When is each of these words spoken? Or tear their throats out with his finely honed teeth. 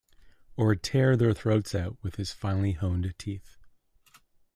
Or 0.57 0.73
tear 0.75 1.15
their 1.15 1.31
throats 1.35 1.75
out 1.75 1.99
with 2.01 2.15
his 2.15 2.31
finely 2.31 2.71
honed 2.71 3.13
teeth. 3.19 3.59